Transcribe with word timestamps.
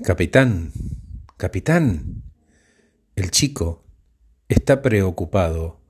Capitán, 0.00 0.72
capitán, 1.36 2.24
el 3.14 3.30
chico 3.30 3.84
está 4.48 4.80
preocupado 4.80 5.80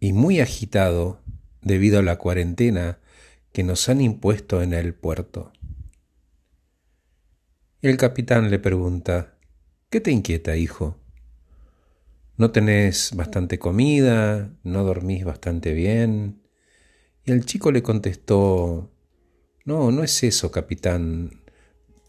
y 0.00 0.14
muy 0.14 0.40
agitado 0.40 1.20
debido 1.60 1.98
a 2.00 2.02
la 2.02 2.16
cuarentena 2.16 2.98
que 3.52 3.62
nos 3.62 3.88
han 3.88 4.00
impuesto 4.00 4.62
en 4.62 4.72
el 4.72 4.94
puerto. 4.94 5.52
El 7.82 7.98
capitán 7.98 8.50
le 8.50 8.58
pregunta, 8.58 9.36
¿qué 9.90 10.00
te 10.00 10.10
inquieta, 10.10 10.56
hijo? 10.56 10.96
¿No 12.38 12.50
tenés 12.50 13.14
bastante 13.14 13.58
comida? 13.58 14.50
¿No 14.64 14.82
dormís 14.82 15.24
bastante 15.24 15.74
bien? 15.74 16.42
Y 17.24 17.32
el 17.32 17.44
chico 17.44 17.70
le 17.70 17.82
contestó, 17.82 18.90
no, 19.66 19.92
no 19.92 20.02
es 20.02 20.24
eso, 20.24 20.50
capitán. 20.50 21.42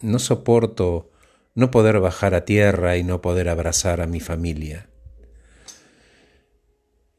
No 0.00 0.18
soporto 0.18 1.11
no 1.54 1.70
poder 1.70 2.00
bajar 2.00 2.34
a 2.34 2.44
tierra 2.44 2.96
y 2.96 3.04
no 3.04 3.20
poder 3.20 3.48
abrazar 3.48 4.00
a 4.00 4.06
mi 4.06 4.20
familia. 4.20 4.88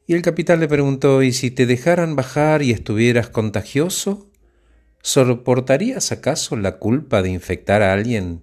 Y 0.06 0.14
el 0.14 0.22
capitán 0.22 0.60
le 0.60 0.68
preguntó, 0.68 1.22
¿y 1.22 1.32
si 1.32 1.50
te 1.50 1.66
dejaran 1.66 2.14
bajar 2.16 2.62
y 2.62 2.72
estuvieras 2.72 3.30
contagioso? 3.30 4.30
¿Soportarías 5.00 6.12
acaso 6.12 6.56
la 6.56 6.78
culpa 6.78 7.22
de 7.22 7.30
infectar 7.30 7.82
a 7.82 7.92
alguien 7.92 8.42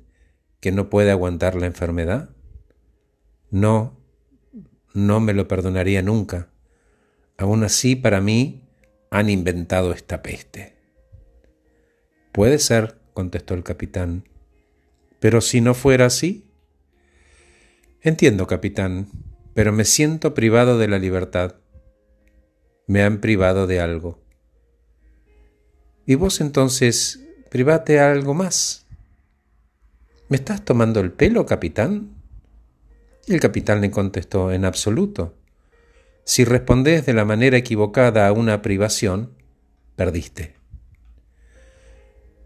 que 0.59 0.71
no 0.71 0.89
puede 0.89 1.11
aguantar 1.11 1.55
la 1.55 1.67
enfermedad? 1.67 2.29
No, 3.51 3.97
no 4.93 5.19
me 5.19 5.33
lo 5.33 5.47
perdonaría 5.47 6.01
nunca. 6.01 6.49
Aún 7.37 7.63
así, 7.63 7.95
para 7.95 8.21
mí, 8.21 8.67
han 9.09 9.29
inventado 9.29 9.91
esta 9.91 10.21
peste. 10.21 10.75
Puede 12.31 12.59
ser, 12.59 12.97
contestó 13.13 13.53
el 13.53 13.63
capitán. 13.63 14.23
Pero 15.21 15.39
si 15.39 15.61
no 15.61 15.75
fuera 15.75 16.07
así. 16.07 16.49
Entiendo, 18.01 18.47
capitán, 18.47 19.07
pero 19.53 19.71
me 19.71 19.85
siento 19.85 20.33
privado 20.33 20.79
de 20.79 20.87
la 20.87 20.97
libertad. 20.97 21.57
Me 22.87 23.03
han 23.03 23.21
privado 23.21 23.67
de 23.67 23.79
algo. 23.79 24.19
Y 26.07 26.15
vos 26.15 26.41
entonces, 26.41 27.23
private 27.51 27.99
algo 27.99 28.33
más. 28.33 28.87
¿Me 30.27 30.37
estás 30.37 30.65
tomando 30.65 30.99
el 31.01 31.11
pelo, 31.11 31.45
capitán? 31.45 32.15
El 33.27 33.39
capitán 33.39 33.79
le 33.81 33.91
contestó, 33.91 34.51
en 34.51 34.65
absoluto. 34.65 35.37
Si 36.23 36.45
respondés 36.45 37.05
de 37.05 37.13
la 37.13 37.25
manera 37.25 37.57
equivocada 37.57 38.27
a 38.27 38.31
una 38.31 38.63
privación, 38.63 39.35
perdiste. 39.95 40.60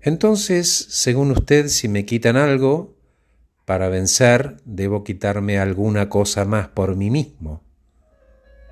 Entonces, 0.06 0.70
según 0.90 1.32
usted, 1.32 1.68
si 1.68 1.88
me 1.88 2.06
quitan 2.06 2.38
algo, 2.38 2.96
para 3.66 3.90
vencer 3.90 4.58
debo 4.64 5.04
quitarme 5.04 5.58
alguna 5.58 6.10
cosa 6.10 6.46
más 6.46 6.68
por 6.68 6.96
mí 6.96 7.10
mismo. 7.10 7.64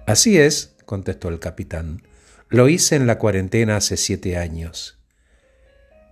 Así 0.05 0.37
es, 0.37 0.75
contestó 0.85 1.29
el 1.29 1.39
capitán. 1.39 2.03
Lo 2.49 2.69
hice 2.69 2.95
en 2.95 3.07
la 3.07 3.17
cuarentena 3.17 3.77
hace 3.77 3.97
siete 3.97 4.37
años. 4.37 4.99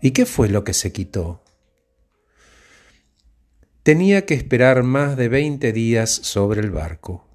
¿Y 0.01 0.09
qué 0.09 0.25
fue 0.25 0.49
lo 0.49 0.63
que 0.63 0.73
se 0.73 0.91
quitó? 0.91 1.43
Tenía 3.83 4.25
que 4.25 4.33
esperar 4.33 4.81
más 4.81 5.17
de 5.17 5.29
veinte 5.29 5.71
días 5.71 6.09
sobre 6.09 6.61
el 6.61 6.71
barco. 6.71 7.27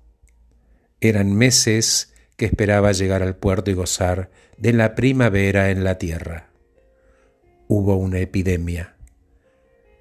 Eran 1.00 1.32
meses 1.32 2.12
que 2.36 2.46
esperaba 2.46 2.90
llegar 2.90 3.22
al 3.22 3.36
puerto 3.36 3.70
y 3.70 3.74
gozar 3.74 4.32
de 4.58 4.72
la 4.72 4.96
primavera 4.96 5.70
en 5.70 5.84
la 5.84 5.98
tierra 5.98 6.55
hubo 7.69 7.97
una 7.97 8.19
epidemia. 8.19 8.97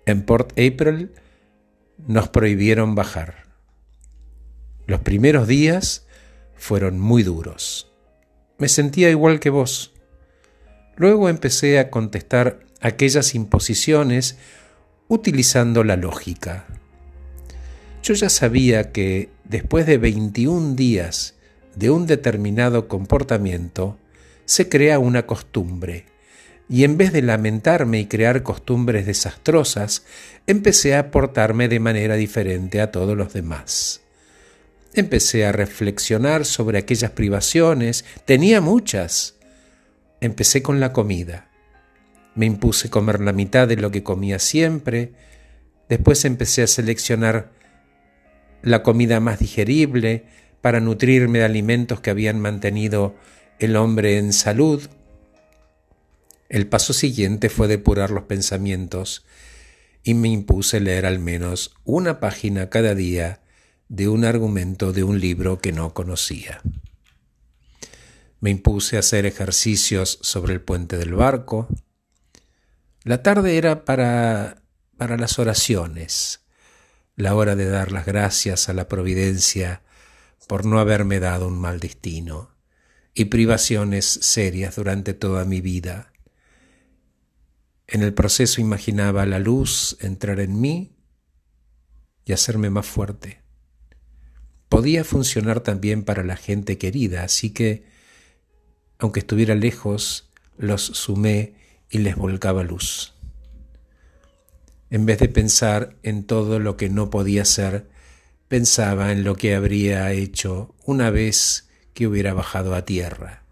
En 0.06 0.24
Port 0.24 0.52
April 0.52 1.12
nos 2.08 2.30
prohibieron 2.30 2.96
bajar. 2.96 3.46
Los 4.86 5.00
primeros 5.02 5.48
días 5.48 6.06
fueron 6.56 7.00
muy 7.00 7.24
duros. 7.24 7.92
Me 8.58 8.68
sentía 8.68 9.09
igual 9.09 9.40
que 9.40 9.50
vos. 9.50 9.94
Luego 10.96 11.28
empecé 11.28 11.80
a 11.80 11.90
contestar 11.90 12.59
aquellas 12.81 13.36
imposiciones 13.36 14.38
utilizando 15.08 15.84
la 15.84 15.96
lógica. 15.98 16.66
Yo 18.04 18.14
ya 18.14 18.30
sabía 18.30 18.92
que 18.92 19.30
después 19.44 19.86
de 19.86 19.98
21 19.98 20.75
días 20.75 21.36
de 21.75 21.90
un 21.90 22.06
determinado 22.06 22.88
comportamiento, 22.88 23.98
se 24.46 24.70
crea 24.70 25.00
una 25.00 25.25
costumbre 25.25 26.06
y 26.68 26.84
en 26.84 26.98
vez 26.98 27.14
de 27.14 27.22
lamentarme 27.22 28.00
y 28.00 28.06
crear 28.08 28.44
costumbres 28.44 29.06
desastrosas, 29.06 30.06
empecé 30.48 30.96
a 30.96 31.12
portarme 31.12 31.68
de 31.68 31.80
manera 31.80 32.16
diferente 32.16 32.81
a 32.81 32.92
todos 32.92 33.16
los 33.16 33.34
demás. 33.34 34.02
Empecé 34.94 35.46
a 35.46 35.52
reflexionar 35.52 36.46
sobre 36.46 36.78
aquellas 36.78 37.12
privaciones, 37.12 38.06
tenía 38.25 38.62
muchas. 38.62 39.36
Empecé 40.22 40.64
con 40.64 40.80
la 40.80 40.94
comida. 40.94 41.50
Me 42.34 42.46
impuse 42.46 42.90
comer 42.90 43.20
la 43.22 43.34
mitad 43.34 43.68
de 43.68 43.75
lo 43.75 43.92
que 43.92 44.04
comía 44.04 44.40
siempre, 44.40 45.14
después 45.88 46.25
empecé 46.25 46.64
a 46.64 46.68
seleccionar 46.68 47.52
la 48.62 48.84
comida 48.84 49.20
más 49.20 49.40
digerible 49.40 50.25
para 50.62 50.80
nutrirme 50.80 51.40
de 51.40 51.46
alimentos 51.46 52.00
que 52.00 52.09
habían 52.09 52.40
mantenido 52.40 53.16
el 53.59 53.75
hombre 53.75 54.18
en 54.18 54.34
salud, 54.34 54.90
el 56.50 56.67
paso 56.67 56.94
siguiente 56.94 57.50
fue 57.50 57.67
depurar 57.67 58.11
los 58.11 58.23
pensamientos 58.23 59.25
y 60.03 60.13
me 60.13 60.29
impuse 60.29 60.79
leer 60.79 61.06
al 61.06 61.19
menos 61.19 61.73
una 61.83 62.19
página 62.19 62.69
cada 62.69 62.94
día 62.94 63.41
de 63.88 64.07
un 64.07 64.25
argumento 64.25 64.94
de 64.94 65.03
un 65.03 65.19
libro 65.19 65.59
que 65.59 65.72
no 65.72 65.94
conocía. 65.94 66.61
Me 68.39 68.51
impuse 68.51 68.97
a 68.97 69.00
hacer 69.00 69.25
ejercicios 69.25 70.19
sobre 70.22 70.53
el 70.53 70.61
puente 70.61 70.97
del 70.97 71.16
barco. 71.16 71.67
La 73.03 73.23
tarde 73.23 73.57
era 73.57 73.83
para, 73.83 74.62
para 74.97 75.17
las 75.17 75.39
oraciones, 75.39 76.41
la 77.16 77.33
hora 77.33 77.56
de 77.56 77.67
dar 77.67 77.91
las 77.91 78.06
gracias 78.06 78.69
a 78.69 78.73
la 78.73 78.88
providencia 78.88 79.81
por 80.47 80.66
no 80.66 80.79
haberme 80.79 81.19
dado 81.19 81.47
un 81.47 81.59
mal 81.59 81.79
destino 81.79 82.51
y 83.16 83.25
privaciones 83.25 84.06
serias 84.06 84.75
durante 84.75 85.16
toda 85.16 85.45
mi 85.45 85.62
vida 85.62 86.12
en 87.88 88.01
el 88.01 88.13
proceso 88.13 88.62
imaginaba 88.62 89.25
la 89.25 89.40
luz 89.40 89.97
entrar 90.01 90.40
en 90.40 90.59
mí 90.59 90.96
y 92.25 92.34
hacerme 92.34 92.69
más 92.69 92.85
fuerte. 92.85 93.41
Podía 94.69 95.03
funcionar 95.03 95.59
también 95.59 96.03
para 96.03 96.24
la 96.24 96.35
gente 96.35 96.78
querida, 96.78 97.24
así 97.24 97.51
que, 97.51 97.85
aunque 98.97 99.19
estuviera 99.19 99.53
lejos, 99.53 100.31
los 100.57 100.81
sumé 100.81 101.53
y 101.90 102.00
les 102.00 102.16
volcaba 102.16 102.63
luz. 102.63 103.13
En 104.90 105.06
vez 105.06 105.19
de 105.19 105.29
pensar 105.29 105.97
en 106.03 106.24
todo 106.24 106.59
lo 106.59 106.78
que 106.78 106.90
no 106.90 107.09
podía 107.09 107.45
ser, 107.45 107.88
pensaba 108.47 109.12
en 109.12 109.24
lo 109.24 109.35
que 109.35 109.53
habría 109.53 110.12
hecho 110.12 110.74
una 110.85 111.12
vez 111.12 111.69
que 111.94 112.07
hubiera 112.07 112.34
bajado 112.34 112.74
a 112.75 112.85
tierra 112.85 113.44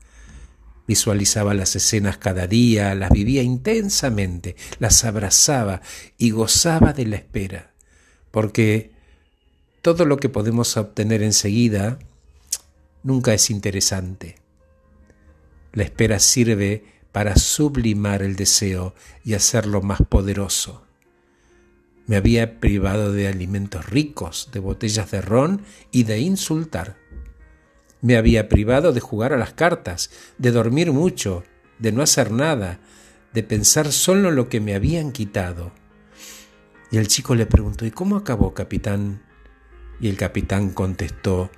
Visualizaba 0.88 1.54
las 1.54 1.76
escenas 1.76 2.18
cada 2.18 2.48
día, 2.48 2.94
las 2.96 3.10
vivía 3.10 3.42
intensamente, 3.42 4.56
las 4.80 5.06
abrazaba 5.06 5.82
y 6.18 6.32
gozaba 6.32 6.92
de 6.92 7.06
la 7.06 7.16
espera, 7.16 7.74
porque 8.32 8.92
todo 9.82 10.06
lo 10.06 10.18
que 10.18 10.30
podemos 10.30 10.76
obtener 10.76 11.24
enseguida 11.24 12.00
nunca 13.04 13.34
es 13.34 13.50
interesante. 13.50 14.36
La 15.72 15.84
espera 15.84 16.20
sirve 16.20 16.86
para 17.12 17.36
sublimar 17.36 18.22
el 18.22 18.36
deseo 18.36 18.96
y 19.24 19.36
hacerlo 19.36 19.82
más 19.82 20.02
poderoso. 20.02 20.84
Me 22.06 22.18
había 22.18 22.60
privado 22.60 23.14
de 23.14 23.28
alimentos 23.28 23.86
ricos, 23.90 24.50
de 24.52 24.60
botellas 24.60 25.12
de 25.12 25.22
ron 25.22 25.62
y 25.92 26.04
de 26.04 26.20
insultar. 26.20 26.98
Me 28.04 28.18
había 28.18 28.50
privado 28.50 28.92
de 28.92 29.00
jugar 29.00 29.32
a 29.32 29.38
las 29.38 29.54
cartas, 29.54 30.12
de 30.38 30.52
dormir 30.52 30.92
mucho, 30.92 31.46
de 31.80 31.94
no 31.94 32.04
hacer 32.04 32.32
nada, 32.32 32.82
de 33.34 33.44
pensar 33.44 33.94
solo 33.94 34.28
en 34.28 34.36
lo 34.36 34.50
que 34.50 34.60
me 34.60 34.76
habían 34.76 35.14
quitado. 35.14 35.72
Y 36.92 36.98
el 36.98 37.08
chico 37.08 37.34
le 37.34 37.46
preguntó, 37.46 37.86
¿y 37.86 37.92
cómo 37.92 38.18
acabó, 38.18 38.54
capitán? 38.54 39.22
Y 40.02 40.10
el 40.10 40.18
capitán 40.18 40.72
contestó, 40.72 41.50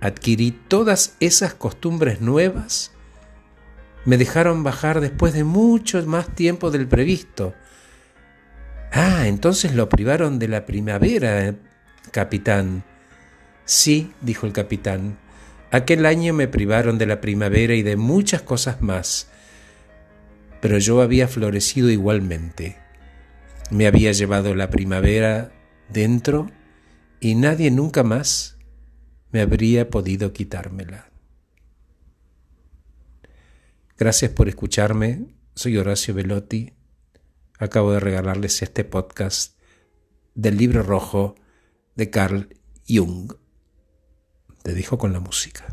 adquirí 0.00 0.52
todas 0.52 1.16
esas 1.18 1.54
costumbres 1.54 2.20
nuevas. 2.20 2.92
Me 4.04 4.16
dejaron 4.16 4.62
bajar 4.62 5.00
después 5.00 5.34
de 5.34 5.42
mucho 5.42 6.00
más 6.06 6.32
tiempo 6.36 6.70
del 6.70 6.86
previsto. 6.86 7.52
Ah, 8.92 9.26
entonces 9.26 9.74
lo 9.74 9.88
privaron 9.88 10.38
de 10.38 10.46
la 10.46 10.66
primavera, 10.66 11.56
capitán. 12.12 12.84
Sí, 13.64 14.12
dijo 14.20 14.46
el 14.46 14.52
capitán, 14.52 15.18
Aquel 15.70 16.06
año 16.06 16.32
me 16.32 16.48
privaron 16.48 16.96
de 16.96 17.06
la 17.06 17.20
primavera 17.20 17.74
y 17.74 17.82
de 17.82 17.96
muchas 17.96 18.40
cosas 18.42 18.80
más, 18.80 19.28
pero 20.60 20.78
yo 20.78 21.02
había 21.02 21.28
florecido 21.28 21.90
igualmente. 21.90 22.76
Me 23.70 23.86
había 23.86 24.12
llevado 24.12 24.54
la 24.54 24.70
primavera 24.70 25.52
dentro 25.90 26.50
y 27.20 27.34
nadie 27.34 27.70
nunca 27.70 28.02
más 28.02 28.56
me 29.30 29.42
habría 29.42 29.90
podido 29.90 30.32
quitármela. 30.32 31.10
Gracias 33.98 34.30
por 34.30 34.48
escucharme. 34.48 35.34
Soy 35.54 35.76
Horacio 35.76 36.14
Velotti. 36.14 36.72
Acabo 37.58 37.92
de 37.92 38.00
regalarles 38.00 38.62
este 38.62 38.84
podcast 38.84 39.58
del 40.34 40.56
libro 40.56 40.82
rojo 40.82 41.34
de 41.96 42.08
Carl 42.08 42.48
Jung. 42.88 43.34
Te 44.62 44.74
dejo 44.74 44.98
con 44.98 45.12
la 45.12 45.20
música. 45.20 45.66